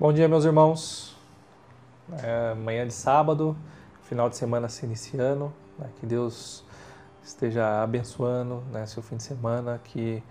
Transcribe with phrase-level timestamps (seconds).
[0.00, 1.16] Bom dia, meus irmãos.
[2.22, 3.56] É, manhã de sábado,
[4.04, 5.52] final de semana se iniciando.
[5.76, 5.88] Né?
[5.98, 6.62] Que Deus
[7.20, 10.22] esteja abençoando né, seu fim de semana, que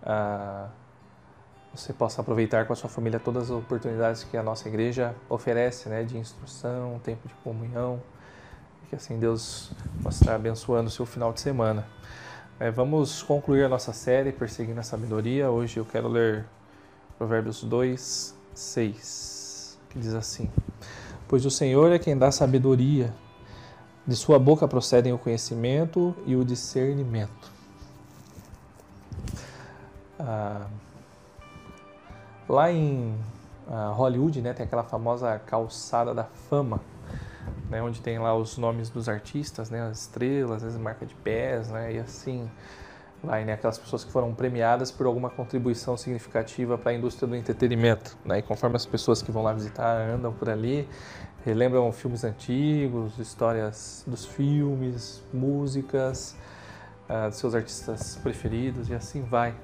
[0.00, 0.68] ah,
[1.74, 5.88] você possa aproveitar com a sua família todas as oportunidades que a nossa igreja oferece
[5.88, 8.00] né, de instrução, tempo de comunhão.
[8.88, 9.72] Que assim Deus
[10.04, 11.84] possa estar abençoando o seu final de semana.
[12.60, 15.50] É, vamos concluir a nossa série Perseguindo a Sabedoria.
[15.50, 16.44] Hoje eu quero ler
[17.18, 20.50] Provérbios 2, 6, que diz assim:
[21.28, 23.12] Pois o Senhor é quem dá sabedoria,
[24.06, 27.52] de sua boca procedem o conhecimento e o discernimento.
[30.18, 30.66] Ah,
[32.48, 33.14] lá em
[33.68, 36.80] ah, Hollywood, né, tem aquela famosa calçada da fama,
[37.70, 41.68] né, onde tem lá os nomes dos artistas, né, as estrelas, as marcas de pés,
[41.68, 42.50] né, e assim
[43.24, 43.54] vai, né?
[43.54, 48.38] Aquelas pessoas que foram premiadas por alguma contribuição significativa para a indústria do entretenimento, né?
[48.38, 50.88] E conforme as pessoas que vão lá visitar andam por ali,
[51.44, 56.36] relembram filmes antigos, histórias dos filmes, músicas,
[57.08, 59.54] uh, dos seus artistas preferidos e assim vai.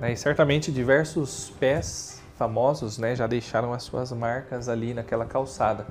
[0.00, 0.12] Né?
[0.12, 5.86] E certamente diversos pés famosos, né, já deixaram as suas marcas ali naquela calçada.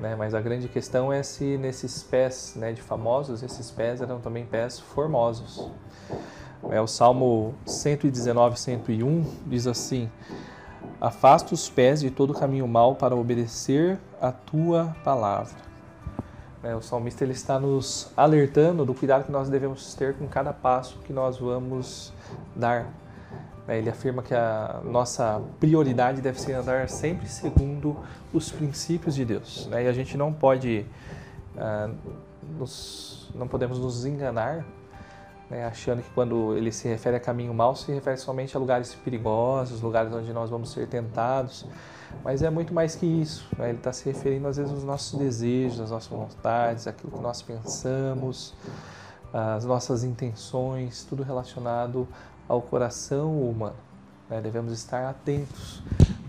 [0.00, 0.16] Né?
[0.16, 4.46] Mas a grande questão é se nesses pés né, de famosos, esses pés eram também
[4.46, 5.70] pés formosos.
[6.70, 10.10] É, o Salmo 119, 101 diz assim:
[11.00, 15.70] Afasta os pés de todo caminho mau para obedecer a tua palavra.
[16.62, 20.52] É, o salmista ele está nos alertando do cuidado que nós devemos ter com cada
[20.52, 22.12] passo que nós vamos
[22.54, 22.86] dar
[23.78, 27.96] ele afirma que a nossa prioridade deve ser andar sempre segundo
[28.32, 29.66] os princípios de Deus.
[29.66, 29.84] Né?
[29.84, 30.84] E a gente não pode,
[31.56, 31.94] uh,
[32.58, 34.64] nos, não podemos nos enganar,
[35.48, 38.94] né, achando que quando ele se refere a caminho mau, se refere somente a lugares
[38.94, 41.66] perigosos, lugares onde nós vamos ser tentados.
[42.24, 43.46] Mas é muito mais que isso.
[43.58, 43.70] Né?
[43.70, 47.42] Ele está se referindo às vezes aos nossos desejos, às nossas vontades, aquilo que nós
[47.42, 48.54] pensamos,
[49.32, 52.06] as nossas intenções, tudo relacionado
[52.48, 53.76] ao coração humano.
[54.28, 54.40] Né?
[54.40, 55.82] Devemos estar atentos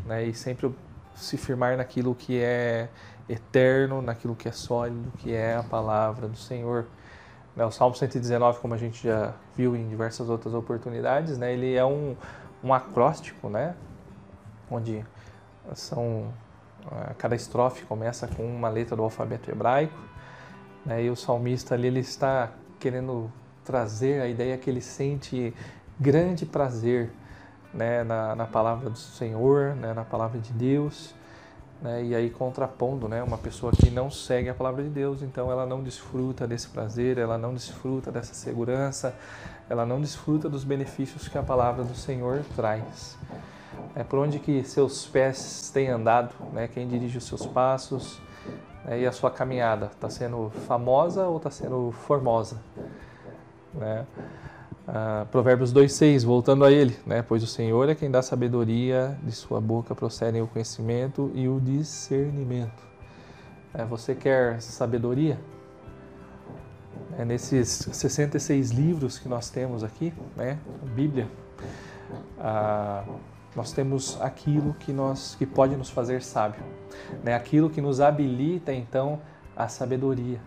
[0.06, 0.24] né?
[0.24, 0.74] e sempre
[1.16, 2.90] se firmar naquilo que é
[3.28, 6.86] eterno, naquilo que é sólido, que é a palavra do Senhor.
[7.56, 7.66] Né?
[7.66, 11.54] O Salmo 119, como a gente já viu em diversas outras oportunidades, né?
[11.54, 12.16] ele é um,
[12.64, 13.76] um acróstico, né?
[14.70, 15.04] onde
[15.76, 16.32] são
[17.20, 20.00] cada estrofe começa com uma letra do alfabeto hebraico,
[20.84, 21.04] né?
[21.04, 22.50] e o salmista ali ele está
[22.82, 23.32] querendo
[23.64, 25.54] trazer a ideia que ele sente
[26.00, 27.12] grande prazer
[27.72, 31.14] né, na, na palavra do Senhor, né, na palavra de Deus,
[31.80, 35.52] né, e aí contrapondo né, uma pessoa que não segue a palavra de Deus, então
[35.52, 39.16] ela não desfruta desse prazer, ela não desfruta dessa segurança,
[39.70, 43.16] ela não desfruta dos benefícios que a palavra do Senhor traz.
[43.96, 48.20] É por onde que seus pés têm andado, né, quem dirige os seus passos
[48.86, 52.62] né, e a sua caminhada, está sendo famosa ou está sendo formosa?
[53.74, 54.06] Né?
[54.88, 57.22] Uh, Provérbios 2,6, voltando a ele, né?
[57.22, 61.60] Pois o Senhor é quem dá sabedoria, de sua boca procedem o conhecimento e o
[61.60, 62.84] discernimento.
[63.74, 65.40] É, você quer sabedoria?
[67.18, 70.58] É, nesses 66 livros que nós temos aqui, né?
[70.96, 71.28] Bíblia,
[72.38, 73.16] uh,
[73.56, 76.64] nós temos aquilo que, nós, que pode nos fazer sábio,
[77.24, 77.36] né?
[77.36, 79.22] aquilo que nos habilita então
[79.56, 80.40] a sabedoria.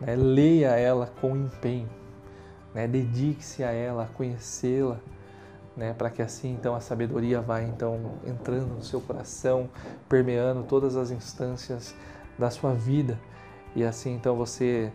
[0.00, 0.16] Né?
[0.16, 1.88] Leia ela com empenho
[2.74, 2.86] né?
[2.86, 4.98] Dedique-se a ela, a conhecê-la,
[5.76, 5.92] né?
[5.92, 9.68] Para que assim então a sabedoria vai então entrando no seu coração,
[10.08, 11.94] permeando todas as instâncias
[12.38, 13.18] da sua vida
[13.74, 14.92] e assim então você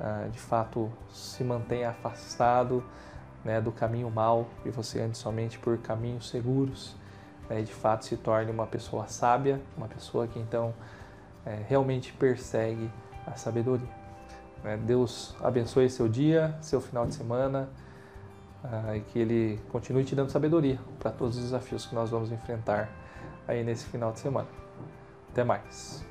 [0.00, 2.82] ah, de fato se mantenha afastado
[3.44, 6.94] né, do caminho mal e você ande somente por caminhos seguros
[7.48, 10.74] né, e de fato se torne uma pessoa sábia, uma pessoa que então
[11.44, 12.90] é, realmente persegue
[13.26, 13.88] a sabedoria.
[14.62, 14.76] Né?
[14.76, 17.68] Deus abençoe seu dia, seu final de semana
[18.64, 22.30] uh, e que Ele continue te dando sabedoria para todos os desafios que nós vamos
[22.30, 22.88] enfrentar
[23.46, 24.48] aí nesse final de semana.
[25.30, 26.09] Até mais.